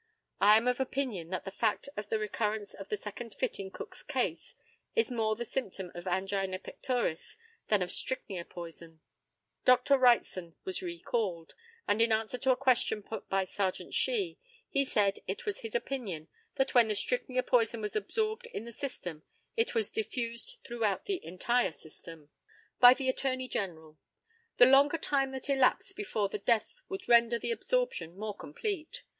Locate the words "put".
13.03-13.29